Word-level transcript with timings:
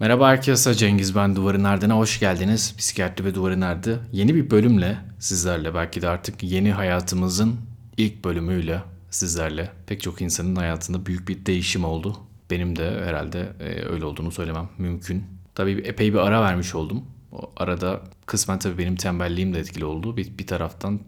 Merhaba 0.00 0.28
herkese 0.28 0.74
Cengiz 0.74 1.14
ben 1.14 1.36
Duvarın 1.36 1.64
Ardına 1.64 1.96
hoş 1.96 2.20
geldiniz. 2.20 2.76
Psikiyatri 2.76 3.24
ve 3.24 3.34
Duvarın 3.34 3.60
Ardı 3.60 4.00
yeni 4.12 4.34
bir 4.34 4.50
bölümle 4.50 4.98
sizlerle 5.18 5.74
belki 5.74 6.02
de 6.02 6.08
artık 6.08 6.42
yeni 6.42 6.72
hayatımızın 6.72 7.56
ilk 7.96 8.24
bölümüyle 8.24 8.82
sizlerle 9.10 9.70
pek 9.86 10.02
çok 10.02 10.20
insanın 10.20 10.56
hayatında 10.56 11.06
büyük 11.06 11.28
bir 11.28 11.46
değişim 11.46 11.84
oldu. 11.84 12.16
Benim 12.50 12.76
de 12.76 13.00
herhalde 13.04 13.52
e, 13.60 13.84
öyle 13.84 14.04
olduğunu 14.04 14.32
söylemem 14.32 14.68
mümkün. 14.78 15.24
Tabii 15.54 15.72
epey 15.72 16.12
bir 16.12 16.18
ara 16.18 16.42
vermiş 16.42 16.74
oldum. 16.74 17.04
O 17.32 17.52
arada 17.56 18.00
kısmen 18.26 18.58
tabii 18.58 18.78
benim 18.78 18.96
tembelliğim 18.96 19.54
de 19.54 19.58
etkili 19.58 19.84
oldu. 19.84 20.16
Bir, 20.16 20.38
bir 20.38 20.46
taraftan 20.46 21.00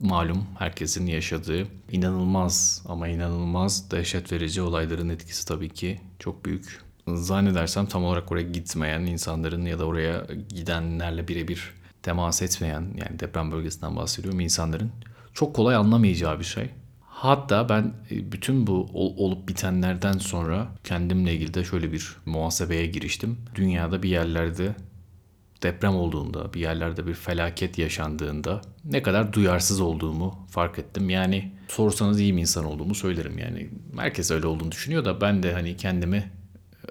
malum 0.00 0.46
herkesin 0.58 1.06
yaşadığı 1.06 1.66
inanılmaz 1.92 2.84
ama 2.88 3.08
inanılmaz 3.08 3.90
dehşet 3.90 4.32
verici 4.32 4.62
olayların 4.62 5.08
etkisi 5.08 5.46
tabii 5.48 5.68
ki 5.68 6.00
çok 6.18 6.44
büyük. 6.44 6.87
Zannedersem 7.16 7.86
tam 7.86 8.04
olarak 8.04 8.32
oraya 8.32 8.42
gitmeyen 8.42 9.00
insanların 9.00 9.66
ya 9.66 9.78
da 9.78 9.84
oraya 9.84 10.26
gidenlerle 10.48 11.28
birebir 11.28 11.72
temas 12.02 12.42
etmeyen 12.42 12.80
yani 12.80 13.18
deprem 13.18 13.52
bölgesinden 13.52 13.96
bahsediyorum 13.96 14.40
insanların 14.40 14.90
çok 15.34 15.54
kolay 15.54 15.76
anlamayacağı 15.76 16.38
bir 16.38 16.44
şey. 16.44 16.70
Hatta 17.00 17.68
ben 17.68 17.92
e, 18.10 18.32
bütün 18.32 18.66
bu 18.66 18.88
olup 18.94 19.48
bitenlerden 19.48 20.18
sonra 20.18 20.68
kendimle 20.84 21.34
ilgili 21.34 21.54
de 21.54 21.64
şöyle 21.64 21.92
bir 21.92 22.16
muhasebeye 22.26 22.86
giriştim. 22.86 23.38
Dünyada 23.54 24.02
bir 24.02 24.08
yerlerde 24.08 24.74
deprem 25.62 25.96
olduğunda, 25.96 26.54
bir 26.54 26.60
yerlerde 26.60 27.06
bir 27.06 27.14
felaket 27.14 27.78
yaşandığında 27.78 28.60
ne 28.84 29.02
kadar 29.02 29.32
duyarsız 29.32 29.80
olduğumu 29.80 30.46
fark 30.50 30.78
ettim. 30.78 31.10
Yani 31.10 31.52
sorsanız 31.68 32.20
iyi 32.20 32.36
bir 32.36 32.40
insan 32.40 32.64
olduğumu 32.64 32.94
söylerim 32.94 33.38
yani. 33.38 33.70
Herkes 33.96 34.30
öyle 34.30 34.46
olduğunu 34.46 34.72
düşünüyor 34.72 35.04
da 35.04 35.20
ben 35.20 35.42
de 35.42 35.52
hani 35.52 35.76
kendimi 35.76 36.30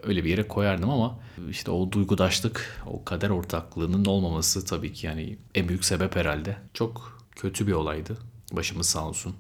öyle 0.04 0.24
bir 0.24 0.30
yere 0.30 0.48
koyardım 0.48 0.90
ama 0.90 1.20
işte 1.50 1.72
o 1.72 1.92
duygudaşlık, 1.92 2.82
o 2.86 3.06
kader 3.06 3.30
ortaklığının 3.30 4.06
olmaması 4.06 4.66
tabii 4.66 4.94
ki 4.94 5.08
yani 5.08 5.38
en 5.56 5.70
büyük 5.70 5.86
sebep 5.86 6.16
herhalde. 6.16 6.58
Çok 6.74 7.22
kötü 7.32 7.68
bir 7.68 7.72
olaydı. 7.72 8.18
Başımız 8.52 8.90
sağ 8.90 9.08
olsun. 9.08 9.36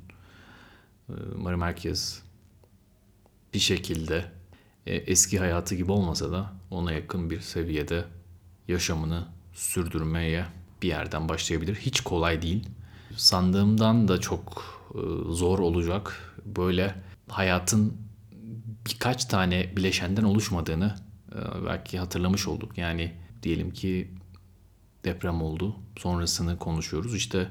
Ee, 1.09 1.13
umarım 1.35 1.61
herkes 1.61 2.21
bir 3.53 3.59
şekilde 3.59 4.31
e, 4.85 4.95
eski 4.95 5.39
hayatı 5.39 5.75
gibi 5.75 5.91
olmasa 5.91 6.31
da 6.31 6.53
ona 6.71 6.91
yakın 6.91 7.29
bir 7.29 7.41
seviyede 7.41 8.05
yaşamını 8.67 9.25
sürdürmeye 9.53 10.45
bir 10.81 10.87
yerden 10.87 11.29
başlayabilir. 11.29 11.75
Hiç 11.75 12.01
kolay 12.01 12.41
değil. 12.41 12.69
Sandığımdan 13.15 14.07
da 14.07 14.19
çok 14.19 14.63
e, 14.93 14.99
zor 15.33 15.59
olacak. 15.59 16.35
Böyle 16.45 16.95
hayatın 17.29 18.06
birkaç 18.87 19.25
tane 19.25 19.77
bileşenden 19.77 20.23
oluşmadığını 20.23 20.95
e, 21.31 21.65
belki 21.65 21.99
hatırlamış 21.99 22.47
olduk. 22.47 22.77
Yani 22.77 23.13
diyelim 23.43 23.71
ki 23.71 24.11
deprem 25.05 25.41
oldu. 25.41 25.75
Sonrasını 25.97 26.59
konuşuyoruz. 26.59 27.15
İşte 27.15 27.49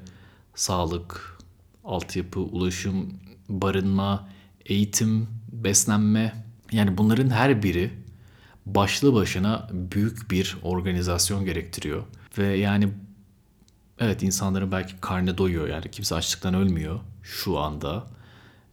sağlık, 0.55 1.39
altyapı, 1.84 2.41
ulaşım, 2.41 3.20
barınma, 3.48 4.28
eğitim, 4.67 5.28
beslenme 5.53 6.45
yani 6.73 6.98
bunların 6.98 7.31
her 7.31 7.62
biri 7.62 7.91
başlı 8.67 9.15
başına 9.15 9.69
büyük 9.73 10.31
bir 10.31 10.56
organizasyon 10.62 11.45
gerektiriyor. 11.45 12.05
Ve 12.39 12.47
yani 12.47 12.89
evet 13.98 14.23
insanların 14.23 14.73
belki 14.73 14.95
karnı 15.00 15.39
doyuyor 15.39 15.69
yani 15.69 15.91
kimse 15.91 16.15
açlıktan 16.15 16.55
ölmüyor 16.55 17.00
şu 17.23 17.59
anda. 17.59 18.06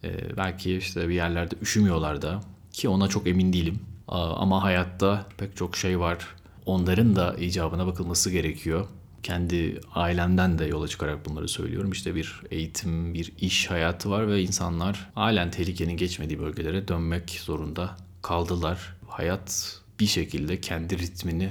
Ee, 0.04 0.38
belki 0.38 0.78
işte 0.78 1.10
bir 1.10 1.14
yerlerde 1.14 1.56
üşümüyorlar 1.62 2.22
da 2.22 2.42
ki 2.74 2.90
ona 2.90 3.08
çok 3.08 3.28
emin 3.28 3.54
değilim. 3.54 3.80
Ama 4.08 4.64
hayatta 4.64 5.26
pek 5.38 5.58
çok 5.58 5.78
şey 5.78 6.00
var. 6.00 6.28
Onların 6.66 7.16
da 7.16 7.36
icabına 7.36 7.88
bakılması 7.88 8.32
gerekiyor. 8.32 8.88
Kendi 9.24 9.82
ailemden 9.96 10.60
de 10.60 10.66
yola 10.66 10.88
çıkarak 10.88 11.26
bunları 11.26 11.48
söylüyorum. 11.48 11.92
İşte 11.92 12.16
bir 12.16 12.42
eğitim, 12.52 13.14
bir 13.14 13.34
iş 13.40 13.72
hayatı 13.72 14.10
var 14.10 14.28
ve 14.28 14.42
insanlar 14.42 15.12
halen 15.16 15.52
tehlikenin 15.52 15.98
geçmediği 15.98 16.40
bölgelere 16.40 16.88
dönmek 16.88 17.30
zorunda 17.30 17.98
kaldılar. 18.22 18.96
Hayat 19.08 19.80
bir 20.00 20.06
şekilde 20.06 20.62
kendi 20.62 20.98
ritmini 20.98 21.50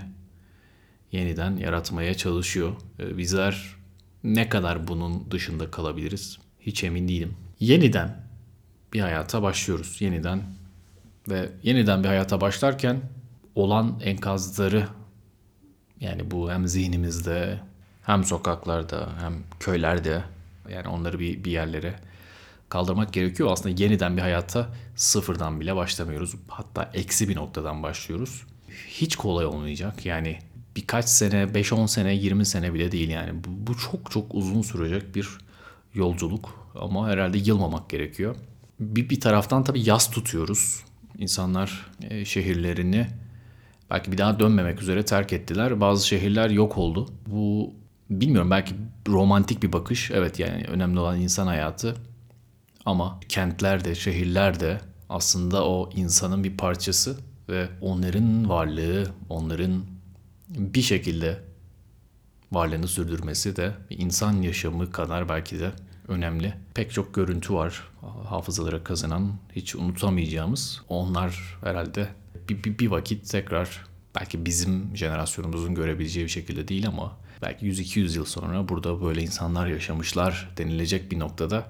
yeniden 1.12 1.56
yaratmaya 1.56 2.15
çalışıyor. 2.15 2.72
Ee, 3.00 3.19
bizler 3.19 3.77
ne 4.25 4.49
kadar 4.49 4.88
bunun 4.88 5.31
dışında 5.31 5.71
kalabiliriz 5.71 6.38
hiç 6.61 6.84
emin 6.84 7.09
değilim. 7.09 7.34
Yeniden 7.61 8.27
bir 8.93 9.00
hayata 9.00 9.43
başlıyoruz. 9.43 9.97
Yeniden 10.00 10.43
ve 11.28 11.49
yeniden 11.62 12.03
bir 12.03 12.09
hayata 12.09 12.41
başlarken 12.41 13.00
olan 13.55 14.00
enkazları 14.05 14.88
yani 16.00 16.31
bu 16.31 16.50
hem 16.50 16.69
zihnimizde 16.69 17.60
hem 18.03 18.25
sokaklarda 18.25 19.09
hem 19.21 19.34
köylerde 19.61 20.22
yani 20.71 20.88
onları 20.88 21.19
bir, 21.19 21.44
bir 21.44 21.50
yerlere 21.50 21.94
kaldırmak 22.69 23.12
gerekiyor. 23.12 23.53
Aslında 23.53 23.82
yeniden 23.82 24.16
bir 24.16 24.22
hayata 24.22 24.69
sıfırdan 24.97 25.61
bile 25.61 25.77
başlamıyoruz. 25.77 26.34
Hatta 26.49 26.91
eksi 26.94 27.28
bir 27.28 27.37
noktadan 27.37 27.82
başlıyoruz. 27.82 28.43
Hiç 28.88 29.16
kolay 29.16 29.47
olmayacak. 29.47 30.06
Yani 30.06 30.38
birkaç 30.77 31.05
sene, 31.05 31.43
5-10 31.43 31.88
sene, 31.88 32.15
20 32.15 32.47
sene 32.47 32.75
bile 32.75 32.93
değil 32.93 33.09
yani. 33.09 33.44
Bu, 33.44 33.72
bu 33.72 33.78
çok 33.78 34.11
çok 34.11 34.34
uzun 34.34 34.62
sürecek 34.62 35.15
bir 35.15 35.28
yolculuk. 35.94 36.69
Ama 36.75 37.09
herhalde 37.09 37.38
yılmamak 37.38 37.91
gerekiyor. 37.91 38.37
Bir, 38.81 39.11
bir 39.11 39.21
taraftan 39.21 39.65
tabii 39.65 39.88
yaz 39.88 40.11
tutuyoruz. 40.11 40.84
İnsanlar 41.19 41.91
e, 42.00 42.25
şehirlerini 42.25 43.06
belki 43.91 44.12
bir 44.12 44.19
daha 44.19 44.41
dönmemek 44.41 44.83
üzere 44.83 45.05
terk 45.05 45.33
ettiler. 45.33 45.81
Bazı 45.81 46.09
şehirler 46.09 46.50
yok 46.50 46.78
oldu. 46.78 47.09
Bu 47.27 47.75
bilmiyorum 48.11 48.50
belki 48.50 48.75
romantik 49.09 49.62
bir 49.62 49.73
bakış. 49.73 50.11
Evet 50.11 50.39
yani 50.39 50.65
önemli 50.65 50.99
olan 50.99 51.21
insan 51.21 51.47
hayatı. 51.47 51.97
Ama 52.87 53.21
kentler 53.28 53.84
de 53.84 53.95
şehirler 53.95 54.61
de 54.61 54.81
aslında 55.09 55.67
o 55.67 55.91
insanın 55.95 56.45
bir 56.45 56.56
parçası 56.56 57.19
ve 57.49 57.69
onların 57.81 58.49
varlığı, 58.49 59.06
onların 59.29 59.84
bir 60.49 60.83
şekilde 60.83 61.41
varlığını 62.53 62.89
sürdürmesi 62.89 63.56
de 63.56 63.73
insan 63.91 64.43
yaşamı 64.43 64.93
kadar 64.93 65.29
belki 65.29 65.61
de 65.61 65.73
önemli. 66.09 66.55
Pek 66.75 66.93
çok 66.93 67.15
görüntü 67.15 67.55
var 67.55 67.83
hafızalara 68.32 68.84
kazanan, 68.84 69.32
hiç 69.56 69.75
unutamayacağımız. 69.76 70.82
Onlar 70.88 71.59
herhalde 71.65 72.09
bir, 72.48 72.65
bir, 72.65 72.78
bir 72.78 72.87
vakit 72.87 73.31
tekrar 73.31 73.84
belki 74.15 74.47
bizim 74.47 74.97
jenerasyonumuzun 74.97 75.75
görebileceği 75.75 76.26
bir 76.26 76.31
şekilde 76.31 76.69
değil 76.69 76.88
ama 76.88 77.16
belki 77.43 77.66
100-200 77.66 78.16
yıl 78.16 78.25
sonra 78.25 78.69
burada 78.69 79.03
böyle 79.03 79.22
insanlar 79.22 79.66
yaşamışlar 79.66 80.50
denilecek 80.56 81.12
bir 81.12 81.19
noktada 81.19 81.66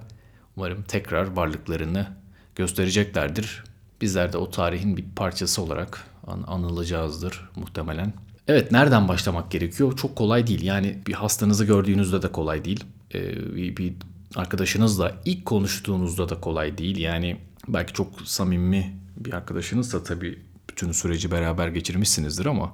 umarım 0.57 0.83
tekrar 0.83 1.35
varlıklarını 1.35 2.07
göstereceklerdir. 2.55 3.63
Bizler 4.01 4.33
de 4.33 4.37
o 4.37 4.49
tarihin 4.49 4.97
bir 4.97 5.05
parçası 5.15 5.61
olarak 5.61 6.07
an- 6.27 6.43
anılacağızdır 6.47 7.49
muhtemelen. 7.55 8.13
Evet 8.47 8.71
nereden 8.71 9.07
başlamak 9.07 9.51
gerekiyor? 9.51 9.97
Çok 9.97 10.15
kolay 10.15 10.47
değil. 10.47 10.61
Yani 10.61 10.97
bir 11.07 11.13
hastanızı 11.13 11.65
gördüğünüzde 11.65 12.21
de 12.21 12.31
kolay 12.31 12.65
değil. 12.65 12.83
Ee, 13.13 13.55
bir, 13.55 13.77
bir 13.77 13.93
arkadaşınızla 14.35 15.15
ilk 15.25 15.45
konuştuğunuzda 15.45 16.29
da 16.29 16.41
kolay 16.41 16.77
değil. 16.77 16.97
Yani 16.97 17.37
belki 17.67 17.93
çok 17.93 18.21
samimi 18.21 18.97
bir 19.17 19.33
arkadaşınızsa 19.33 20.03
tabii 20.03 20.39
bütün 20.69 20.91
süreci 20.91 21.31
beraber 21.31 21.67
geçirmişsinizdir 21.67 22.45
ama 22.45 22.71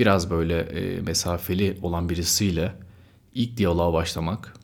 biraz 0.00 0.30
böyle 0.30 0.58
e, 0.58 1.00
mesafeli 1.00 1.78
olan 1.82 2.08
birisiyle 2.08 2.74
ilk 3.34 3.56
diyaloğa 3.56 3.92
başlamak 3.92 4.54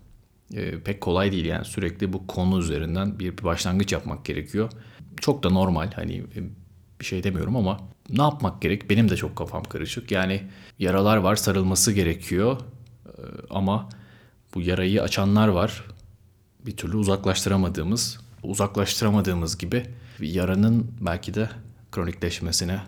e, 0.54 0.80
pek 0.80 1.00
kolay 1.00 1.32
değil. 1.32 1.44
Yani 1.44 1.64
sürekli 1.64 2.12
bu 2.12 2.26
konu 2.26 2.58
üzerinden 2.58 3.18
bir, 3.18 3.38
bir 3.38 3.44
başlangıç 3.44 3.92
yapmak 3.92 4.24
gerekiyor. 4.24 4.70
Çok 5.20 5.42
da 5.42 5.50
normal 5.50 5.92
hani 5.92 6.16
e, 6.16 6.38
bir 7.00 7.04
şey 7.04 7.22
demiyorum 7.22 7.56
ama 7.56 7.80
ne 8.10 8.22
yapmak 8.22 8.62
gerek? 8.62 8.90
Benim 8.90 9.08
de 9.08 9.16
çok 9.16 9.36
kafam 9.36 9.64
karışık. 9.64 10.10
Yani 10.10 10.42
yaralar 10.78 11.16
var 11.16 11.36
sarılması 11.36 11.92
gerekiyor 11.92 12.60
e, 13.06 13.20
ama 13.50 13.88
bu 14.54 14.60
yarayı 14.60 15.02
açanlar 15.02 15.48
var. 15.48 15.84
Bir 16.66 16.76
türlü 16.76 16.96
uzaklaştıramadığımız, 16.96 18.20
uzaklaştıramadığımız 18.42 19.58
gibi 19.58 19.86
yaranın 20.20 20.90
belki 21.00 21.34
de 21.34 21.50
kronikleşmesine 21.92 22.80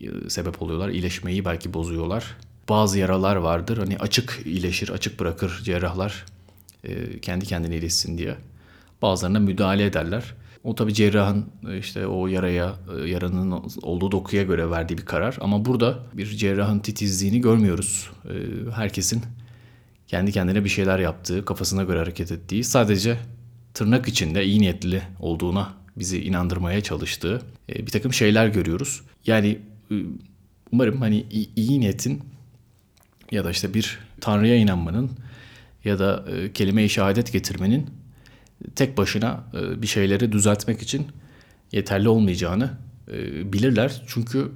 e, 0.00 0.30
sebep 0.30 0.62
oluyorlar. 0.62 0.88
İyileşmeyi 0.88 1.44
belki 1.44 1.74
bozuyorlar. 1.74 2.36
Bazı 2.68 2.98
yaralar 2.98 3.36
vardır. 3.36 3.78
Hani 3.78 3.98
açık 3.98 4.42
iyileşir, 4.44 4.88
açık 4.88 5.20
bırakır 5.20 5.60
cerrahlar 5.64 6.24
e, 6.84 7.20
kendi 7.20 7.46
kendine 7.46 7.74
iyileşsin 7.74 8.18
diye. 8.18 8.36
Bazılarına 9.02 9.40
müdahale 9.40 9.84
ederler. 9.84 10.34
O 10.64 10.74
tabi 10.74 10.94
cerrahın 10.94 11.46
e, 11.70 11.78
işte 11.78 12.06
o 12.06 12.26
yaraya, 12.26 12.74
yaranın 13.06 13.62
olduğu 13.82 14.12
dokuya 14.12 14.42
göre 14.42 14.70
verdiği 14.70 14.98
bir 14.98 15.04
karar. 15.04 15.36
Ama 15.40 15.64
burada 15.64 15.98
bir 16.12 16.26
cerrahın 16.26 16.78
titizliğini 16.78 17.40
görmüyoruz. 17.40 18.10
Herkesin 18.74 19.22
kendi 20.06 20.32
kendine 20.32 20.64
bir 20.64 20.68
şeyler 20.68 20.98
yaptığı, 20.98 21.44
kafasına 21.44 21.82
göre 21.82 21.98
hareket 21.98 22.32
ettiği, 22.32 22.64
sadece 22.64 23.18
tırnak 23.74 24.08
içinde 24.08 24.44
iyi 24.44 24.60
niyetli 24.60 25.02
olduğuna 25.20 25.74
bizi 25.96 26.24
inandırmaya 26.24 26.80
çalıştığı 26.80 27.42
e, 27.68 27.86
bir 27.86 27.90
takım 27.90 28.12
şeyler 28.12 28.48
görüyoruz. 28.48 29.02
Yani 29.26 29.58
e, 29.90 29.94
umarım 30.72 31.00
hani 31.00 31.26
iyi 31.56 31.80
niyetin 31.80 32.22
ya 33.30 33.44
da 33.44 33.50
işte 33.50 33.74
bir 33.74 33.98
tanrıya 34.20 34.56
inanmanın 34.56 35.10
ya 35.84 35.98
da 35.98 36.24
e, 36.30 36.52
kelime-i 36.52 36.88
şehadet 36.88 37.32
getirmenin 37.32 37.90
tek 38.76 38.98
başına 38.98 39.44
bir 39.52 39.86
şeyleri 39.86 40.32
düzeltmek 40.32 40.82
için 40.82 41.06
yeterli 41.72 42.08
olmayacağını 42.08 42.70
bilirler. 43.52 44.02
Çünkü 44.06 44.50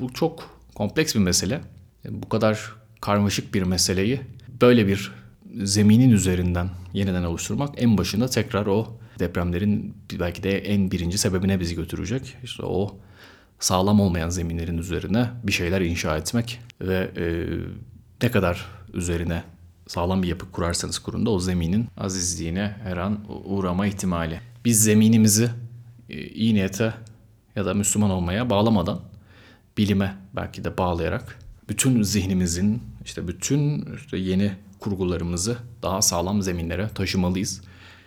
bu 0.00 0.12
çok 0.12 0.60
kompleks 0.74 1.14
bir 1.14 1.20
mesele. 1.20 1.60
Bu 2.10 2.28
kadar 2.28 2.72
karmaşık 3.00 3.54
bir 3.54 3.62
meseleyi 3.62 4.20
böyle 4.60 4.86
bir 4.86 5.12
zeminin 5.62 6.10
üzerinden 6.10 6.68
yeniden 6.92 7.24
oluşturmak 7.24 7.82
en 7.82 7.98
başında 7.98 8.28
tekrar 8.28 8.66
o 8.66 8.98
depremlerin 9.18 9.96
belki 10.20 10.42
de 10.42 10.58
en 10.58 10.90
birinci 10.90 11.18
sebebine 11.18 11.60
bizi 11.60 11.74
götürecek. 11.74 12.36
İşte 12.44 12.62
o 12.62 12.96
sağlam 13.60 14.00
olmayan 14.00 14.28
zeminlerin 14.28 14.78
üzerine 14.78 15.30
bir 15.44 15.52
şeyler 15.52 15.80
inşa 15.80 16.16
etmek 16.16 16.60
ve 16.80 17.10
e, 17.16 17.24
ne 18.22 18.30
kadar 18.30 18.66
üzerine 18.94 19.42
sağlam 19.86 20.22
bir 20.22 20.28
yapı 20.28 20.52
kurarsanız 20.52 20.98
kurun 20.98 21.26
da 21.26 21.30
o 21.30 21.38
zeminin 21.38 21.86
azizliğine 21.96 22.76
her 22.82 22.96
an 22.96 23.18
uğrama 23.44 23.86
ihtimali. 23.86 24.40
Biz 24.64 24.82
zeminimizi 24.82 25.50
e, 26.08 26.22
iyi 26.22 26.54
niyete 26.54 26.94
ya 27.56 27.66
da 27.66 27.74
Müslüman 27.74 28.10
olmaya 28.10 28.50
bağlamadan 28.50 29.00
bilime 29.78 30.14
belki 30.36 30.64
de 30.64 30.78
bağlayarak 30.78 31.38
bütün 31.68 32.02
zihnimizin 32.02 32.82
işte 33.04 33.28
bütün 33.28 33.94
işte 33.94 34.16
yeni 34.16 34.52
kurgularımızı 34.80 35.56
daha 35.82 36.02
sağlam 36.02 36.42
zeminlere 36.42 36.88
taşımalıyız. 36.88 37.60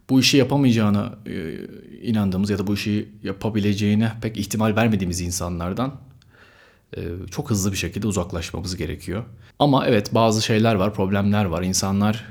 Bu 0.09 0.19
işi 0.19 0.37
yapamayacağına 0.37 1.13
e, 1.25 1.55
inandığımız 2.01 2.49
ya 2.49 2.59
da 2.59 2.67
bu 2.67 2.73
işi 2.73 3.09
yapabileceğine 3.23 4.11
pek 4.21 4.37
ihtimal 4.37 4.75
vermediğimiz 4.75 5.21
insanlardan 5.21 5.95
e, 6.97 7.01
çok 7.31 7.49
hızlı 7.49 7.71
bir 7.71 7.77
şekilde 7.77 8.07
uzaklaşmamız 8.07 8.75
gerekiyor. 8.75 9.23
Ama 9.59 9.87
evet 9.87 10.13
bazı 10.13 10.41
şeyler 10.41 10.75
var, 10.75 10.93
problemler 10.93 11.45
var. 11.45 11.63
İnsanlar 11.63 12.25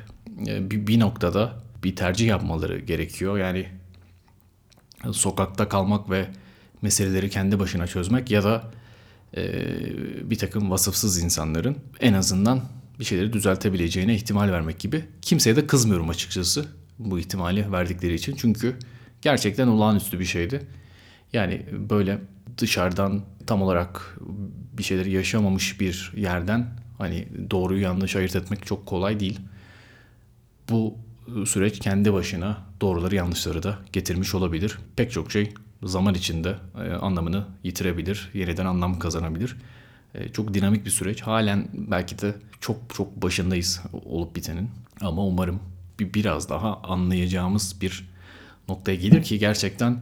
e, 0.47 0.71
bir, 0.71 0.87
bir 0.87 1.01
noktada 1.01 1.53
bir 1.85 1.97
tercih 1.97 2.27
yapmaları 2.27 2.79
gerekiyor. 2.79 3.39
Yani 3.39 3.67
sokakta 5.13 5.69
kalmak 5.69 6.11
ve 6.11 6.29
meseleleri 6.83 7.31
kendi 7.31 7.59
başına 7.59 7.87
çözmek 7.87 8.31
ya 8.31 8.45
da 8.45 8.65
e, 9.37 9.43
bir 10.31 10.39
takım 10.39 10.71
vasıfsız 10.71 11.23
insanların 11.23 11.77
en 12.01 12.13
azından 12.13 12.63
bir 12.99 13.05
şeyleri 13.05 13.33
düzeltebileceğine 13.33 14.15
ihtimal 14.15 14.53
vermek 14.53 14.79
gibi. 14.79 15.05
Kimseye 15.23 15.57
de 15.57 15.67
kızmıyorum 15.67 16.09
açıkçası 16.09 16.67
bu 16.99 17.19
ihtimali 17.19 17.73
verdikleri 17.73 18.15
için. 18.15 18.37
Çünkü 18.37 18.77
gerçekten 19.23 19.67
olağanüstü 19.67 20.21
bir 20.21 20.25
şeydi. 20.25 20.67
Yani 21.33 21.67
böyle 21.91 22.19
dışarıdan 22.59 23.23
tam 23.47 23.63
olarak 23.63 24.19
bir 24.79 24.83
şeyleri 24.83 25.11
yaşamamış 25.11 25.81
bir 25.81 26.13
yerden 26.17 26.67
hani 26.99 27.29
doğruyu 27.51 27.83
yanlış 27.83 28.17
ayırt 28.17 28.37
etmek 28.37 28.67
çok 28.67 28.87
kolay 28.87 29.21
değil. 29.21 29.41
Bu 30.71 30.95
süreç 31.47 31.79
kendi 31.79 32.13
başına 32.13 32.59
doğruları 32.81 33.15
yanlışları 33.15 33.63
da 33.63 33.79
getirmiş 33.93 34.35
olabilir. 34.35 34.79
Pek 34.97 35.13
çok 35.13 35.33
şey 35.33 35.55
zaman 35.83 36.15
içinde 36.15 36.57
e, 36.85 36.93
anlamını 36.93 37.45
yitirebilir, 37.63 38.31
yeniden 38.35 38.67
anlam 38.67 38.99
kazanabilir. 38.99 39.57
E, 40.15 40.29
çok 40.29 40.55
dinamik 40.55 40.85
bir 40.85 40.91
süreç. 40.91 41.23
Halen 41.23 41.69
belki 41.73 42.19
de 42.19 42.35
çok 42.61 42.77
çok 42.95 43.23
başındayız 43.23 43.81
olup 44.05 44.37
bitenin. 44.37 44.71
Ama 45.01 45.25
umarım 45.27 45.61
bir 46.01 46.15
biraz 46.15 46.49
daha 46.49 46.77
anlayacağımız 46.77 47.77
bir 47.81 48.11
noktaya 48.69 48.95
gelir 48.97 49.23
ki 49.23 49.39
gerçekten 49.39 49.99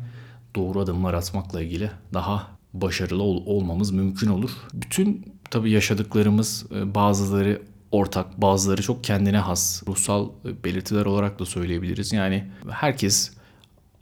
doğru 0.57 0.81
adımlar 0.81 1.15
atmakla 1.15 1.63
ilgili 1.63 1.91
daha 2.15 2.47
başarılı 2.75 3.23
ol- 3.23 3.43
olmamız 3.47 3.91
mümkün 3.91 4.29
olur. 4.29 4.51
Bütün 4.75 5.33
tabii 5.51 5.71
yaşadıklarımız 5.71 6.67
e, 6.75 6.95
bazıları 6.95 7.63
ortak, 7.93 8.41
bazıları 8.43 8.83
çok 8.83 9.05
kendine 9.05 9.39
has 9.39 9.83
ruhsal 9.89 10.29
belirtiler 10.65 11.07
olarak 11.07 11.39
da 11.39 11.47
söyleyebiliriz. 11.47 12.13
Yani 12.13 12.45
herkes 12.71 13.31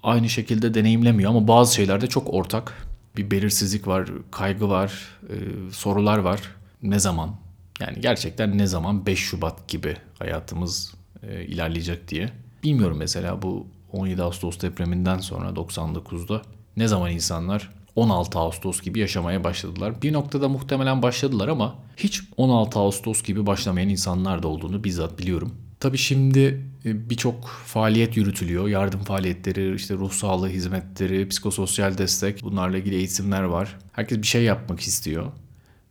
aynı 0.03 0.29
şekilde 0.29 0.75
deneyimlemiyor 0.75 1.31
ama 1.31 1.49
bazı 1.49 1.75
şeylerde 1.75 2.07
çok 2.07 2.35
ortak. 2.35 2.86
Bir 3.17 3.31
belirsizlik 3.31 3.87
var, 3.87 4.09
kaygı 4.31 4.69
var, 4.69 4.93
e, 5.29 5.35
sorular 5.73 6.19
var. 6.19 6.41
Ne 6.83 6.99
zaman? 6.99 7.37
Yani 7.81 8.01
gerçekten 8.01 8.59
ne 8.59 8.67
zaman 8.67 9.07
5 9.07 9.19
Şubat 9.19 9.69
gibi 9.69 9.97
hayatımız 10.19 10.95
e, 11.23 11.45
ilerleyecek 11.45 12.09
diye. 12.09 12.31
Bilmiyorum 12.63 12.97
mesela 12.99 13.43
bu 13.43 13.67
17 13.93 14.23
Ağustos 14.23 14.61
depreminden 14.61 15.19
sonra 15.19 15.49
99'da 15.49 16.43
ne 16.77 16.89
zaman 16.89 17.11
insanlar 17.11 17.71
16 17.97 18.39
Ağustos 18.39 18.83
gibi 18.83 18.99
yaşamaya 18.99 19.45
başladılar. 19.45 20.03
Bir 20.03 20.13
noktada 20.13 20.49
muhtemelen 20.49 21.03
başladılar 21.03 21.49
ama 21.49 21.75
hiç 21.97 22.23
16 22.37 22.79
Ağustos 22.79 23.23
gibi 23.23 23.47
başlamayan 23.47 23.89
insanlar 23.89 24.43
da 24.43 24.49
olduğunu 24.49 24.85
bizzat 24.85 25.19
biliyorum. 25.19 25.55
Tabii 25.87 25.99
şimdi 25.99 26.65
e, 26.85 27.11
birçok 27.11 27.49
faaliyet 27.49 28.17
yürütülüyor. 28.17 28.69
Yardım 28.69 29.01
faaliyetleri, 29.01 29.75
işte 29.75 29.95
ruh 29.95 30.11
sağlığı 30.11 30.49
hizmetleri, 30.49 31.29
psikososyal 31.29 31.99
destek, 31.99 32.43
bunlarla 32.43 32.79
ilgili 32.79 32.95
eğitimler 32.95 33.43
var. 33.43 33.79
Herkes 33.93 34.19
bir 34.19 34.27
şey 34.27 34.43
yapmak 34.43 34.81
istiyor. 34.81 35.27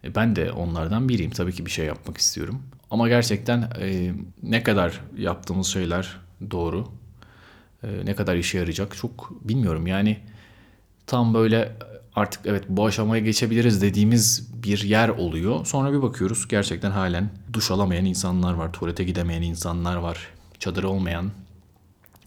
E, 0.03 0.15
ben 0.15 0.35
de 0.35 0.51
onlardan 0.51 1.09
biriyim. 1.09 1.31
Tabii 1.31 1.53
ki 1.53 1.65
bir 1.65 1.71
şey 1.71 1.85
yapmak 1.85 2.17
istiyorum. 2.17 2.61
Ama 2.91 3.07
gerçekten 3.07 3.61
e, 3.81 4.13
ne 4.43 4.63
kadar 4.63 5.01
yaptığımız 5.17 5.67
şeyler 5.67 6.17
doğru, 6.51 6.87
ne 8.03 8.15
kadar 8.15 8.35
işe 8.35 8.57
yarayacak 8.57 8.97
çok 8.97 9.47
bilmiyorum. 9.49 9.87
Yani 9.87 10.19
tam 11.07 11.33
böyle 11.33 11.71
artık 12.15 12.41
evet 12.45 12.63
bu 12.69 12.85
aşamaya 12.85 13.23
geçebiliriz 13.23 13.81
dediğimiz 13.81 14.53
bir 14.63 14.83
yer 14.83 15.09
oluyor. 15.09 15.65
Sonra 15.65 15.93
bir 15.93 16.01
bakıyoruz 16.01 16.47
gerçekten 16.47 16.91
halen 16.91 17.29
duş 17.53 17.71
alamayan 17.71 18.05
insanlar 18.05 18.53
var, 18.53 18.73
tuvalete 18.73 19.03
gidemeyen 19.03 19.41
insanlar 19.41 19.95
var, 19.95 20.27
çadırı 20.59 20.89
olmayan 20.89 21.31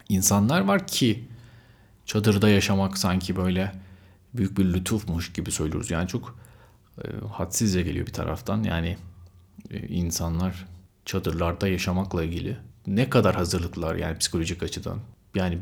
insanlar 0.08 0.60
var 0.60 0.86
ki 0.86 1.24
çadırda 2.06 2.48
yaşamak 2.48 2.98
sanki 2.98 3.36
böyle 3.36 3.72
büyük 4.34 4.58
bir 4.58 4.64
lütufmuş 4.64 5.32
gibi 5.32 5.50
söylüyoruz. 5.50 5.90
Yani 5.90 6.08
çok 6.08 6.38
e, 7.04 7.26
hadsizce 7.32 7.82
geliyor 7.82 8.06
bir 8.06 8.12
taraftan. 8.12 8.62
Yani 8.62 8.96
e, 9.70 9.78
insanlar 9.88 10.66
çadırlarda 11.04 11.68
yaşamakla 11.68 12.24
ilgili 12.24 12.56
ne 12.86 13.10
kadar 13.10 13.34
hazırlıklılar 13.34 13.94
yani 13.96 14.18
psikolojik 14.18 14.62
açıdan. 14.62 14.98
Yani 15.34 15.58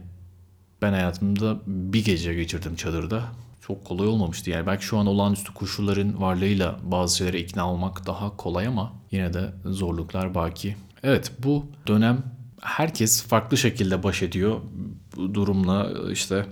ben 0.82 0.92
hayatımda 0.92 1.60
bir 1.66 2.04
gece 2.04 2.34
geçirdim 2.34 2.76
çadırda 2.76 3.24
çok 3.66 3.84
kolay 3.84 4.08
olmamıştı. 4.08 4.50
Yani 4.50 4.66
belki 4.66 4.84
şu 4.84 4.98
an 4.98 5.06
olağanüstü 5.06 5.54
koşulların 5.54 6.20
varlığıyla 6.20 6.78
bazı 6.82 7.16
şeylere 7.16 7.40
ikna 7.40 7.72
olmak 7.72 8.06
daha 8.06 8.36
kolay 8.36 8.66
ama 8.66 8.92
yine 9.10 9.34
de 9.34 9.52
zorluklar 9.64 10.34
baki. 10.34 10.76
Evet 11.02 11.32
bu 11.42 11.66
dönem 11.86 12.22
herkes 12.60 13.22
farklı 13.22 13.56
şekilde 13.56 14.02
baş 14.02 14.22
ediyor 14.22 14.60
bu 15.16 15.34
durumla 15.34 15.92
işte 16.12 16.46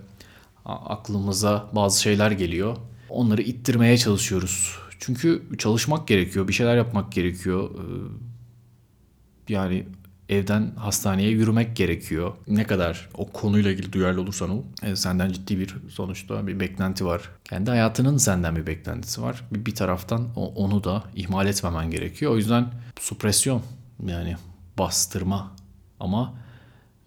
aklımıza 0.65 1.71
bazı 1.73 2.03
şeyler 2.03 2.31
geliyor. 2.31 2.77
Onları 3.09 3.43
ittirmeye 3.43 3.99
çalışıyoruz. 3.99 4.79
Çünkü 4.99 5.43
çalışmak 5.59 6.09
gerekiyor, 6.09 6.49
bir 6.49 6.53
şeyler 6.53 6.77
yapmak 6.77 7.13
gerekiyor. 7.13 7.71
Ee, 7.71 9.53
yani 9.53 9.87
evden 10.29 10.73
hastaneye 10.77 11.31
yürümek 11.31 11.77
gerekiyor. 11.77 12.33
Ne 12.49 12.65
kadar 12.65 13.09
o 13.15 13.31
konuyla 13.31 13.71
ilgili 13.71 13.93
duyarlı 13.93 14.21
olursan 14.21 14.51
ol, 14.51 14.63
e, 14.83 14.97
senden 14.97 15.33
ciddi 15.33 15.59
bir 15.59 15.75
sonuçta 15.89 16.47
bir 16.47 16.61
beklenti 16.61 17.07
var. 17.07 17.31
Kendi 17.45 17.71
hayatının 17.71 18.17
senden 18.17 18.57
bir 18.57 18.67
beklentisi 18.67 19.23
var. 19.23 19.43
Bir, 19.51 19.67
bir 19.67 19.75
taraftan 19.75 20.35
onu 20.37 20.85
da 20.85 21.05
ihmal 21.15 21.47
etmemen 21.47 21.91
gerekiyor. 21.91 22.33
O 22.33 22.37
yüzden 22.37 22.67
supresyon 23.01 23.63
yani 24.07 24.37
bastırma 24.79 25.57
ama 26.01 26.35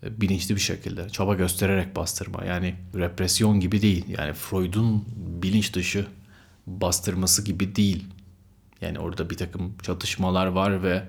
e, 0.03 0.21
bilinçli 0.21 0.55
bir 0.55 0.61
şekilde 0.61 1.09
çaba 1.09 1.35
göstererek 1.35 1.95
bastırma. 1.95 2.45
Yani 2.45 2.75
represyon 2.95 3.59
gibi 3.59 3.81
değil. 3.81 4.05
Yani 4.17 4.33
Freud'un 4.33 5.05
bilinç 5.15 5.73
dışı 5.73 6.07
bastırması 6.67 7.43
gibi 7.43 7.75
değil. 7.75 8.05
Yani 8.81 8.99
orada 8.99 9.29
bir 9.29 9.37
takım 9.37 9.73
çatışmalar 9.83 10.45
var 10.47 10.83
ve 10.83 11.03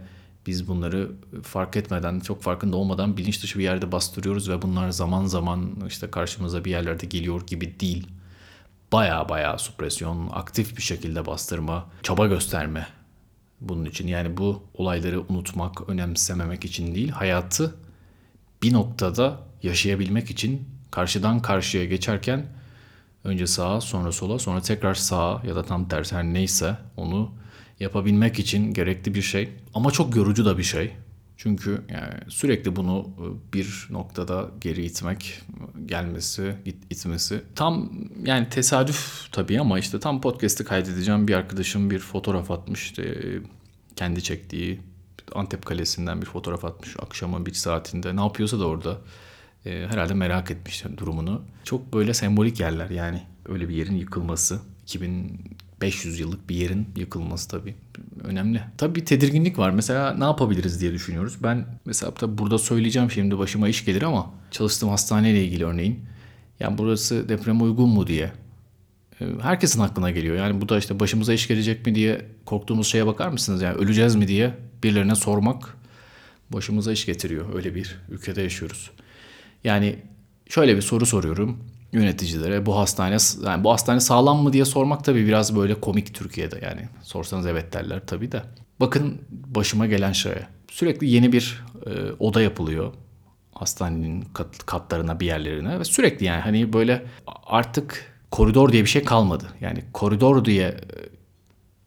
biz 0.48 0.68
bunları 0.68 1.10
fark 1.42 1.76
etmeden, 1.76 2.20
çok 2.20 2.42
farkında 2.42 2.76
olmadan 2.76 3.16
bilinç 3.16 3.42
dışı 3.42 3.58
bir 3.58 3.64
yerde 3.64 3.92
bastırıyoruz 3.92 4.50
ve 4.50 4.62
bunlar 4.62 4.90
zaman 4.90 5.26
zaman 5.26 5.70
işte 5.88 6.10
karşımıza 6.10 6.64
bir 6.64 6.70
yerlerde 6.70 7.06
geliyor 7.06 7.46
gibi 7.46 7.80
değil. 7.80 8.06
Baya 8.92 9.28
baya 9.28 9.58
supresyon, 9.58 10.30
aktif 10.32 10.76
bir 10.76 10.82
şekilde 10.82 11.26
bastırma, 11.26 11.86
çaba 12.02 12.26
gösterme 12.26 12.86
bunun 13.60 13.84
için. 13.84 14.06
Yani 14.06 14.36
bu 14.36 14.62
olayları 14.74 15.20
unutmak, 15.28 15.88
önemsememek 15.88 16.64
için 16.64 16.94
değil, 16.94 17.08
hayatı 17.08 17.74
bir 18.62 18.72
noktada 18.72 19.40
yaşayabilmek 19.62 20.30
için 20.30 20.68
karşıdan 20.90 21.42
karşıya 21.42 21.84
geçerken 21.84 22.46
önce 23.24 23.46
sağa, 23.46 23.80
sonra 23.80 24.12
sola, 24.12 24.38
sonra 24.38 24.60
tekrar 24.60 24.94
sağa 24.94 25.42
ya 25.46 25.56
da 25.56 25.62
tam 25.62 25.88
tersi 25.88 26.16
her 26.16 26.24
neyse 26.24 26.78
onu 26.96 27.30
yapabilmek 27.80 28.38
için 28.38 28.72
gerekli 28.72 29.14
bir 29.14 29.22
şey. 29.22 29.48
Ama 29.74 29.90
çok 29.90 30.16
yorucu 30.16 30.44
da 30.44 30.58
bir 30.58 30.62
şey. 30.62 30.92
Çünkü 31.36 31.82
yani 31.88 32.14
sürekli 32.28 32.76
bunu 32.76 33.08
e, 33.18 33.52
bir 33.54 33.88
noktada 33.90 34.50
geri 34.60 34.84
itmek, 34.84 35.42
gelmesi, 35.86 36.54
it, 36.64 36.76
itmesi. 36.90 37.42
Tam 37.54 37.92
yani 38.24 38.48
tesadüf 38.48 39.28
tabii 39.32 39.60
ama 39.60 39.78
işte 39.78 40.00
tam 40.00 40.20
podcast'ı 40.20 40.64
kaydedeceğim 40.64 41.28
bir 41.28 41.34
arkadaşım 41.34 41.90
bir 41.90 41.98
fotoğraf 41.98 42.50
atmış. 42.50 42.82
İşte 42.82 43.14
kendi 43.96 44.22
çektiği 44.22 44.80
Antep 45.34 45.66
Kalesi'nden 45.66 46.20
bir 46.20 46.26
fotoğraf 46.26 46.64
atmış 46.64 46.96
akşamın 46.98 47.46
bir 47.46 47.54
saatinde. 47.54 48.16
Ne 48.16 48.20
yapıyorsa 48.20 48.58
da 48.58 48.66
orada 48.66 48.98
e, 49.66 49.70
herhalde 49.70 50.14
merak 50.14 50.50
etmiş 50.50 50.84
durumunu. 50.96 51.42
Çok 51.64 51.92
böyle 51.92 52.14
sembolik 52.14 52.60
yerler 52.60 52.90
yani 52.90 53.22
öyle 53.48 53.68
bir 53.68 53.74
yerin 53.74 53.96
yıkılması. 53.96 54.60
2500 55.78 56.20
yıllık 56.20 56.48
bir 56.48 56.54
yerin 56.54 56.88
yıkılması 56.96 57.48
tabii 57.48 57.74
önemli. 58.24 58.62
Tabii 58.78 58.94
bir 58.94 59.04
tedirginlik 59.04 59.58
var. 59.58 59.70
Mesela 59.70 60.14
ne 60.14 60.24
yapabiliriz 60.24 60.80
diye 60.80 60.92
düşünüyoruz. 60.92 61.36
Ben 61.42 61.66
mesela 61.84 62.14
tabii 62.14 62.38
burada 62.38 62.58
söyleyeceğim 62.58 63.10
şimdi 63.10 63.38
başıma 63.38 63.68
iş 63.68 63.84
gelir 63.84 64.02
ama 64.02 64.30
çalıştığım 64.50 64.88
hastaneyle 64.88 65.44
ilgili 65.44 65.64
örneğin. 65.64 66.00
Yani 66.60 66.78
burası 66.78 67.28
depreme 67.28 67.62
uygun 67.62 67.88
mu 67.88 68.06
diye. 68.06 68.32
E, 69.20 69.24
herkesin 69.42 69.80
aklına 69.80 70.10
geliyor. 70.10 70.36
Yani 70.36 70.60
bu 70.60 70.68
da 70.68 70.78
işte 70.78 71.00
başımıza 71.00 71.32
iş 71.32 71.48
gelecek 71.48 71.86
mi 71.86 71.94
diye 71.94 72.26
korktuğumuz 72.44 72.86
şeye 72.86 73.06
bakar 73.06 73.28
mısınız? 73.28 73.62
Yani 73.62 73.76
öleceğiz 73.76 74.14
mi 74.14 74.28
diye 74.28 74.54
birilerine 74.82 75.14
sormak 75.14 75.76
başımıza 76.50 76.92
iş 76.92 77.06
getiriyor. 77.06 77.54
Öyle 77.54 77.74
bir 77.74 77.96
ülkede 78.10 78.42
yaşıyoruz. 78.42 78.90
Yani 79.64 79.96
şöyle 80.48 80.76
bir 80.76 80.82
soru 80.82 81.06
soruyorum 81.06 81.58
yöneticilere. 81.92 82.66
Bu 82.66 82.76
hastane 82.76 83.16
yani 83.44 83.64
bu 83.64 83.72
hastane 83.72 84.00
sağlam 84.00 84.42
mı 84.42 84.52
diye 84.52 84.64
sormak 84.64 85.04
tabii 85.04 85.26
biraz 85.26 85.56
böyle 85.56 85.80
komik 85.80 86.14
Türkiye'de 86.14 86.60
yani. 86.62 86.88
Sorsanız 87.02 87.46
evet 87.46 87.72
derler 87.72 88.06
tabii 88.06 88.32
de. 88.32 88.42
Bakın 88.80 89.20
başıma 89.30 89.86
gelen 89.86 90.12
şeye. 90.12 90.46
Sürekli 90.70 91.08
yeni 91.08 91.32
bir 91.32 91.64
e, 91.86 91.90
oda 92.18 92.42
yapılıyor 92.42 92.92
hastanenin 93.58 94.24
kat, 94.34 94.66
katlarına 94.66 95.20
bir 95.20 95.26
yerlerine 95.26 95.80
ve 95.80 95.84
sürekli 95.84 96.26
yani 96.26 96.40
hani 96.40 96.72
böyle 96.72 97.06
artık 97.46 98.14
koridor 98.30 98.72
diye 98.72 98.82
bir 98.82 98.88
şey 98.88 99.04
kalmadı. 99.04 99.44
Yani 99.60 99.84
koridor 99.92 100.44
diye 100.44 100.66
e, 100.66 100.76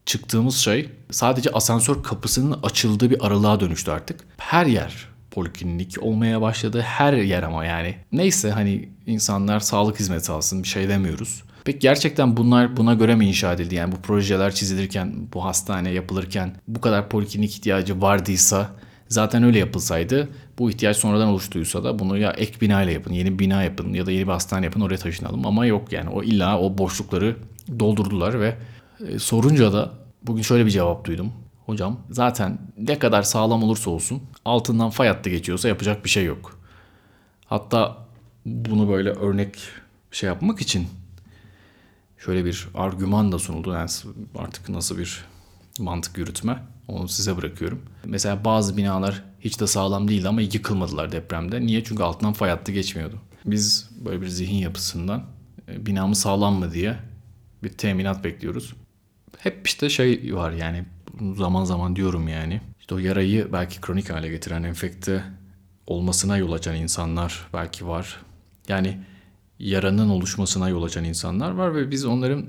çıktığımız 0.06 0.56
şey 0.56 0.90
sadece 1.12 1.50
asansör 1.50 2.04
kapısının 2.04 2.60
açıldığı 2.64 3.10
bir 3.10 3.26
aralığa 3.26 3.60
dönüştü 3.60 3.92
artık. 3.92 4.20
Her 4.38 4.66
yer 4.66 5.11
poliklinik 5.32 5.96
olmaya 6.02 6.42
başladı. 6.42 6.82
Her 6.82 7.14
yer 7.14 7.44
ama 7.44 7.66
yani. 7.66 7.96
Neyse 8.12 8.52
hani 8.52 8.90
insanlar 9.08 9.60
sağlık 9.60 10.00
hizmeti 10.00 10.32
alsın 10.32 10.64
bir 10.64 10.68
şey 10.68 10.90
demiyoruz. 10.90 11.44
Peki 11.64 11.80
gerçekten 11.80 12.38
bunlar 12.38 12.78
buna 12.78 12.94
göre 12.94 13.16
mi 13.16 13.26
inşa 13.26 13.54
edildi? 13.54 13.76
Yani 13.76 13.92
bu 13.92 13.96
projeler 13.96 14.56
çizilirken, 14.56 15.14
bu 15.34 15.44
hastane 15.46 15.92
yapılırken 15.92 16.56
bu 16.68 16.82
kadar 16.82 17.10
poliklinik 17.10 17.56
ihtiyacı 17.56 18.02
vardıysa 18.02 18.70
zaten 19.08 19.44
öyle 19.44 19.60
yapılsaydı 19.60 20.30
bu 20.60 20.70
ihtiyaç 20.70 20.98
sonradan 20.98 21.28
oluştuysa 21.28 21.84
da 21.84 22.00
bunu 22.00 22.18
ya 22.18 22.32
ek 22.32 22.54
bina 22.62 22.84
ile 22.84 22.92
yapın, 22.92 23.14
yeni 23.14 23.40
bina 23.40 23.64
yapın 23.64 23.94
ya 23.94 24.06
da 24.06 24.12
yeni 24.12 24.28
bir 24.28 24.32
hastane 24.32 24.66
yapın 24.66 24.82
oraya 24.82 24.98
taşınalım. 24.98 25.46
Ama 25.46 25.66
yok 25.66 25.92
yani 25.92 26.10
o 26.10 26.24
illa 26.24 26.60
o 26.60 26.78
boşlukları 26.78 27.36
doldurdular 27.80 28.40
ve 28.40 28.56
e, 29.08 29.20
sorunca 29.20 29.74
da 29.74 29.92
bugün 30.24 30.42
şöyle 30.42 30.66
bir 30.66 30.72
cevap 30.72 31.06
duydum. 31.06 31.34
Hocam 31.66 32.00
zaten 32.10 32.60
ne 32.78 33.00
kadar 33.00 33.24
sağlam 33.24 33.64
olursa 33.64 33.90
olsun 33.90 34.24
altından 34.46 34.90
fay 34.90 35.08
hattı 35.08 35.30
geçiyorsa 35.30 35.68
yapacak 35.68 36.06
bir 36.06 36.10
şey 36.10 36.26
yok. 36.26 36.60
Hatta 37.46 37.98
bunu 38.46 38.90
böyle 38.90 39.10
örnek 39.10 39.56
şey 40.12 40.28
yapmak 40.28 40.62
için 40.62 40.88
şöyle 42.18 42.46
bir 42.46 42.68
argüman 42.76 43.32
da 43.32 43.40
sunuldu. 43.40 43.74
Yani 43.74 43.90
artık 44.38 44.70
nasıl 44.70 44.98
bir 44.98 45.26
mantık 45.80 46.18
yürütme 46.18 46.64
onu 46.88 47.08
size 47.08 47.38
bırakıyorum. 47.38 47.82
Mesela 48.06 48.46
bazı 48.46 48.78
binalar 48.78 49.24
hiç 49.40 49.60
de 49.60 49.68
sağlam 49.68 50.08
değildi 50.08 50.28
ama 50.28 50.42
yıkılmadılar 50.42 51.12
depremde. 51.12 51.62
Niye? 51.62 51.84
Çünkü 51.84 52.04
altından 52.04 52.34
fay 52.34 52.50
hattı 52.50 52.72
geçmiyordu. 52.72 53.20
Biz 53.46 53.90
böyle 54.06 54.22
bir 54.22 54.28
zihin 54.28 54.56
yapısından 54.56 55.24
e, 55.70 55.86
binamız 55.86 56.20
sağlam 56.20 56.54
mı 56.54 56.74
diye 56.74 56.96
bir 57.64 57.70
teminat 57.70 58.24
bekliyoruz. 58.24 58.74
Hep 59.38 59.68
işte 59.68 59.90
şey 59.90 60.36
var 60.36 60.52
yani 60.52 60.86
zaman 61.38 61.64
zaman 61.64 61.96
diyorum 61.96 62.28
yani. 62.28 62.62
İşte 62.80 62.96
o 62.96 62.98
yarayı 62.98 63.54
belki 63.54 63.82
kronik 63.82 64.10
hale 64.10 64.30
getiren 64.30 64.64
enfekte 64.64 65.24
olmasına 65.88 66.38
yol 66.38 66.52
açan 66.52 66.76
insanlar 66.76 67.48
belki 67.54 67.88
var. 67.88 68.22
Yani 68.68 69.00
yaranın 69.60 70.10
oluşmasına 70.10 70.70
yol 70.70 70.84
açan 70.84 71.04
insanlar 71.04 71.52
var 71.52 71.76
ve 71.76 71.92
biz 71.92 72.06
onların 72.06 72.46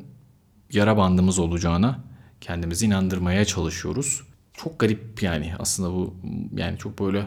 yara 0.73 0.97
bandımız 0.97 1.39
olacağına 1.39 1.99
kendimizi 2.41 2.87
inandırmaya 2.87 3.45
çalışıyoruz. 3.45 4.23
Çok 4.55 4.79
garip 4.79 5.23
yani 5.23 5.53
aslında 5.59 5.91
bu 5.91 6.15
yani 6.57 6.79
çok 6.79 6.99
böyle 6.99 7.27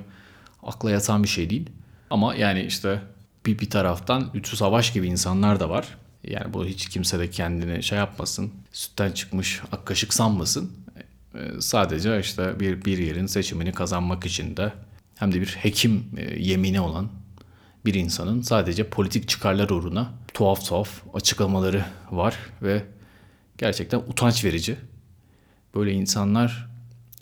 akla 0.63 0.91
yatan 0.91 1.23
bir 1.23 1.27
şey 1.27 1.49
değil. 1.49 1.69
Ama 2.09 2.35
yani 2.35 2.61
işte 2.61 3.01
bir, 3.45 3.59
bir 3.59 3.69
taraftan 3.69 4.29
Lütfü 4.35 4.57
Savaş 4.57 4.93
gibi 4.93 5.07
insanlar 5.07 5.59
da 5.59 5.69
var. 5.69 5.97
Yani 6.23 6.53
bu 6.53 6.65
hiç 6.65 6.89
kimse 6.89 7.19
de 7.19 7.29
kendini 7.29 7.83
şey 7.83 7.97
yapmasın, 7.97 8.51
sütten 8.71 9.11
çıkmış 9.11 9.61
ak 9.71 9.85
kaşık 9.85 10.13
sanmasın. 10.13 10.71
Ee, 11.35 11.61
sadece 11.61 12.19
işte 12.19 12.59
bir, 12.59 12.85
bir 12.85 12.97
yerin 12.97 13.25
seçimini 13.25 13.71
kazanmak 13.71 14.25
için 14.25 14.57
de 14.57 14.73
hem 15.15 15.31
de 15.33 15.41
bir 15.41 15.47
hekim 15.47 16.05
e, 16.17 16.39
yemini 16.39 16.81
olan 16.81 17.09
bir 17.85 17.93
insanın 17.93 18.41
sadece 18.41 18.89
politik 18.89 19.29
çıkarlar 19.29 19.69
uğruna 19.69 20.13
tuhaf 20.33 20.65
tuhaf 20.65 20.89
açıklamaları 21.13 21.85
var 22.11 22.37
ve 22.61 22.83
gerçekten 23.57 23.97
utanç 23.97 24.45
verici. 24.45 24.77
Böyle 25.75 25.91
insanlar 25.91 26.67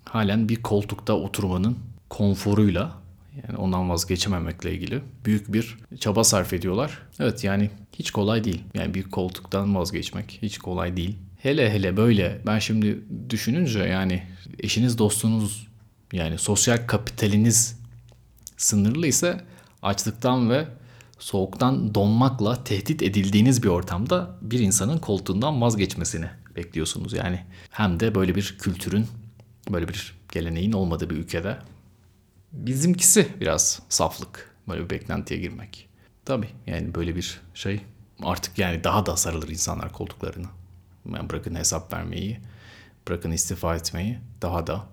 halen 0.05 0.49
bir 0.49 0.55
koltukta 0.55 1.13
oturmanın 1.13 1.77
konforuyla 2.09 3.03
yani 3.47 3.57
ondan 3.57 3.89
vazgeçememekle 3.89 4.73
ilgili 4.73 5.01
büyük 5.25 5.53
bir 5.53 5.77
çaba 5.99 6.23
sarf 6.23 6.53
ediyorlar. 6.53 6.99
Evet 7.19 7.43
yani 7.43 7.69
hiç 7.93 8.11
kolay 8.11 8.43
değil. 8.43 8.63
Yani 8.73 8.93
bir 8.93 9.03
koltuktan 9.03 9.75
vazgeçmek 9.75 10.39
hiç 10.41 10.57
kolay 10.57 10.97
değil. 10.97 11.17
Hele 11.43 11.73
hele 11.73 11.97
böyle 11.97 12.41
ben 12.45 12.59
şimdi 12.59 12.99
düşününce 13.29 13.79
yani 13.79 14.23
eşiniz 14.59 14.97
dostunuz 14.97 15.67
yani 16.13 16.37
sosyal 16.37 16.87
kapitaliniz 16.87 17.79
sınırlı 18.57 19.07
ise 19.07 19.41
açlıktan 19.81 20.49
ve 20.49 20.67
soğuktan 21.19 21.95
donmakla 21.95 22.63
tehdit 22.63 23.01
edildiğiniz 23.01 23.63
bir 23.63 23.67
ortamda 23.67 24.37
bir 24.41 24.59
insanın 24.59 24.97
koltuğundan 24.97 25.61
vazgeçmesini 25.61 26.29
bekliyorsunuz. 26.55 27.13
Yani 27.13 27.39
hem 27.69 27.99
de 27.99 28.15
böyle 28.15 28.35
bir 28.35 28.55
kültürün, 28.59 29.07
böyle 29.69 29.87
bir 29.87 30.15
geleneğin 30.31 30.71
olmadığı 30.71 31.09
bir 31.09 31.15
ülkede. 31.15 31.57
Bizimkisi 32.51 33.27
biraz 33.41 33.81
saflık, 33.89 34.51
böyle 34.67 34.83
bir 34.83 34.89
beklentiye 34.89 35.39
girmek. 35.39 35.89
Tabii 36.25 36.49
yani 36.67 36.95
böyle 36.95 37.15
bir 37.15 37.41
şey 37.53 37.81
artık 38.21 38.59
yani 38.59 38.83
daha 38.83 39.05
da 39.05 39.17
sarılır 39.17 39.49
insanlar 39.49 39.91
koltuklarına. 39.91 40.62
Yani 41.05 41.29
bırakın 41.29 41.55
hesap 41.55 41.93
vermeyi, 41.93 42.39
bırakın 43.07 43.31
istifa 43.31 43.75
etmeyi 43.75 44.19
daha 44.41 44.67
da 44.67 44.85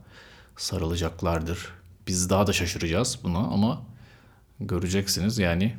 sarılacaklardır. 0.56 1.68
Biz 2.06 2.30
daha 2.30 2.46
da 2.46 2.52
şaşıracağız 2.52 3.18
buna 3.22 3.38
ama 3.38 3.82
göreceksiniz 4.60 5.38
yani 5.38 5.76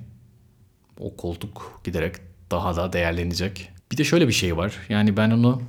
o 0.99 1.15
koltuk 1.15 1.81
giderek 1.83 2.15
daha 2.51 2.75
da 2.75 2.93
değerlenecek. 2.93 3.71
Bir 3.91 3.97
de 3.97 4.03
şöyle 4.03 4.27
bir 4.27 4.33
şey 4.33 4.57
var. 4.57 4.77
Yani 4.89 5.17
ben 5.17 5.31
onu 5.31 5.61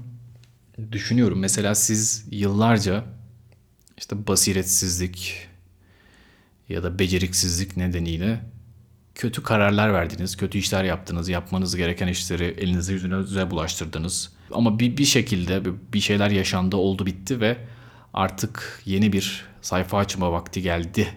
düşünüyorum. 0.92 1.38
Mesela 1.38 1.74
siz 1.74 2.26
yıllarca 2.30 3.04
işte 3.98 4.26
basiretsizlik 4.26 5.48
ya 6.68 6.82
da 6.82 6.98
beceriksizlik 6.98 7.76
nedeniyle 7.76 8.40
kötü 9.14 9.42
kararlar 9.42 9.94
verdiniz, 9.94 10.36
kötü 10.36 10.58
işler 10.58 10.84
yaptınız, 10.84 11.28
yapmanız 11.28 11.76
gereken 11.76 12.08
işleri 12.08 12.44
elinize 12.44 12.92
yüzünüze 12.92 13.50
bulaştırdınız. 13.50 14.32
Ama 14.54 14.78
bir, 14.78 14.96
bir 14.96 15.04
şekilde 15.04 15.62
bir 15.92 16.00
şeyler 16.00 16.30
yaşandı, 16.30 16.76
oldu 16.76 17.06
bitti 17.06 17.40
ve 17.40 17.58
artık 18.14 18.82
yeni 18.84 19.12
bir 19.12 19.44
sayfa 19.62 19.98
açma 19.98 20.32
vakti 20.32 20.62
geldi 20.62 21.16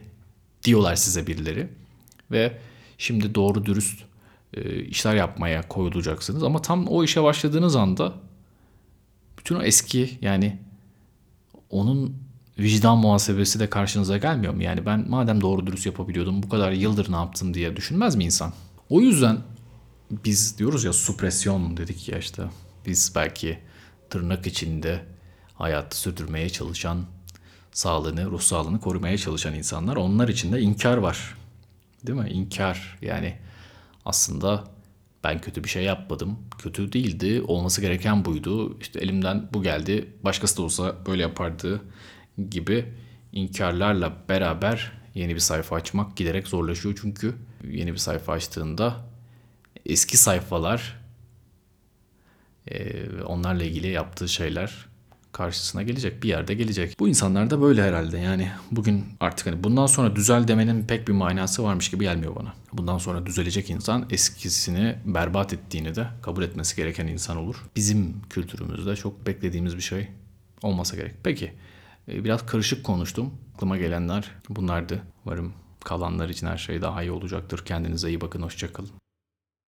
diyorlar 0.63 0.96
size 0.96 1.27
birileri. 1.27 1.68
Ve 2.32 2.58
şimdi 2.98 3.36
doğru 3.36 3.65
dürüst 3.65 4.04
e, 4.54 4.84
işler 4.84 5.15
yapmaya 5.15 5.68
koyulacaksınız. 5.68 6.44
Ama 6.44 6.62
tam 6.62 6.88
o 6.88 7.04
işe 7.04 7.24
başladığınız 7.24 7.75
anda 7.75 8.13
bütün 9.38 9.56
o 9.56 9.62
eski 9.62 10.18
yani 10.22 10.60
onun 11.70 12.15
vicdan 12.60 12.98
muhasebesi 12.98 13.60
de 13.60 13.70
karşınıza 13.70 14.18
gelmiyor 14.18 14.54
mu? 14.54 14.63
Yani 14.63 14.86
ben 14.86 15.10
madem 15.10 15.42
doğru 15.42 15.68
dürüst 15.68 15.86
yapabiliyordum 15.86 16.44
bu 16.44 16.50
kadar 16.50 16.72
yıldır 16.72 17.12
ne 17.12 17.15
yaptım 17.15 17.54
diye 17.54 17.75
düşünmez 17.75 18.15
mi 18.15 18.24
insan? 18.24 18.54
O 18.89 19.01
yüzden 19.01 19.38
biz 20.25 20.58
diyoruz 20.58 20.84
ya 20.84 20.94
supresyon 20.94 21.77
dedik 21.77 22.10
ya 22.10 22.18
işte 22.18 22.44
biz 22.86 23.13
belki 23.15 23.60
tırnak 24.10 24.48
içinde 24.48 25.06
hayatı 25.54 25.98
sürdürmeye 25.98 26.50
çalışan, 26.50 27.06
sağlığını, 27.72 28.25
ruh 28.25 28.42
sağlığını 28.42 28.80
korumaya 28.80 29.18
çalışan 29.18 29.54
insanlar 29.54 29.96
onlar 29.96 30.27
için 30.27 30.54
de 30.54 30.62
inkar 30.62 30.98
var. 30.98 31.38
Değil 32.08 32.20
mi? 32.20 32.30
İnkar 32.30 32.98
yani 33.01 33.38
aslında 34.06 34.63
ben 35.24 35.42
kötü 35.42 35.63
bir 35.63 35.70
şey 35.70 35.84
yapmadım. 35.84 36.39
Kötü 36.58 36.94
değildi. 36.94 37.42
Olması 37.48 37.82
gereken 37.82 38.25
buydu. 38.25 38.80
İşte 38.80 39.00
elimden 39.00 39.50
bu 39.54 39.63
geldi. 39.63 40.13
Başkası 40.24 40.58
da 40.58 40.62
olsa 40.62 40.96
böyle 41.08 41.22
yapardı 41.22 41.82
gibi 42.50 42.94
inkarlarla 43.34 44.13
beraber 44.30 44.92
yeni 45.15 45.36
bir 45.36 45.39
sayfa 45.39 45.75
açmak 45.75 46.18
giderek 46.18 46.48
zorlaşıyor. 46.48 46.98
Çünkü 47.01 47.36
yeni 47.72 47.94
bir 47.94 47.98
sayfa 47.98 48.34
açtığında 48.34 48.96
eski 49.86 50.18
sayfalar 50.18 51.05
onlarla 53.25 53.63
ilgili 53.63 53.88
yaptığı 53.88 54.29
şeyler 54.29 54.86
karşısına 55.36 55.84
gelecek. 55.84 56.24
Bir 56.24 56.29
yerde 56.29 56.53
gelecek. 56.53 57.00
Bu 57.00 57.07
insanlar 57.07 57.50
da 57.50 57.62
böyle 57.62 57.84
herhalde. 57.84 58.17
Yani 58.17 58.51
bugün 58.72 59.05
artık 59.19 59.48
hani 59.48 59.63
bundan 59.63 59.86
sonra 59.86 60.15
düzel 60.15 60.48
demenin 60.48 60.88
pek 60.88 61.07
bir 61.07 61.13
manası 61.13 61.63
varmış 61.63 61.91
gibi 61.91 62.03
gelmiyor 62.03 62.36
bana. 62.36 62.53
Bundan 62.74 62.98
sonra 62.98 63.25
düzelecek 63.25 63.69
insan 63.69 64.05
eskisini 64.10 64.95
berbat 65.05 65.53
ettiğini 65.53 65.95
de 65.95 66.07
kabul 66.22 66.43
etmesi 66.43 66.75
gereken 66.75 67.07
insan 67.07 67.38
olur. 67.38 67.55
Bizim 67.75 68.22
kültürümüzde 68.29 68.95
çok 68.95 69.27
beklediğimiz 69.27 69.77
bir 69.77 69.81
şey 69.81 70.07
olmasa 70.62 70.95
gerek. 70.95 71.13
Peki 71.24 71.53
e, 72.07 72.24
biraz 72.24 72.45
karışık 72.45 72.84
konuştum. 72.84 73.34
Aklıma 73.55 73.77
gelenler 73.77 74.31
bunlardı. 74.50 75.01
Umarım 75.25 75.53
kalanlar 75.84 76.29
için 76.29 76.48
her 76.48 76.57
şey 76.57 76.81
daha 76.81 77.03
iyi 77.03 77.12
olacaktır. 77.12 77.65
Kendinize 77.65 78.10
iyi 78.10 78.22
bakın. 78.22 78.41
Hoşçakalın. 78.41 79.05